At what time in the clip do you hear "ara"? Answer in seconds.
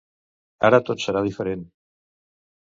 0.69-0.79